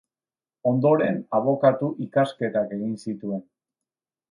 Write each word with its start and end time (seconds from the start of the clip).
Ondoren 0.71 1.19
abokatu 1.41 1.91
ikasketak 2.07 2.75
egin 2.79 2.99
zituen. 3.07 3.47